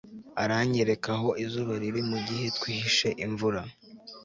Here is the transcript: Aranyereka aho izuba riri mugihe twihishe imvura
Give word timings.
Aranyereka 0.43 1.07
aho 1.17 1.29
izuba 1.43 1.73
riri 1.81 2.01
mugihe 2.11 2.45
twihishe 2.57 3.09
imvura 3.25 3.61